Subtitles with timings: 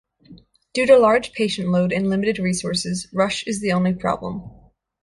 [0.73, 4.49] Due to large patient load and limited resources, rush is the only problem.